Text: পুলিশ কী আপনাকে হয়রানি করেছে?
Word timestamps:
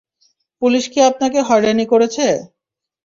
পুলিশ 0.61 0.83
কী 0.91 0.99
আপনাকে 1.09 1.39
হয়রানি 1.41 1.85
করেছে? 1.91 2.25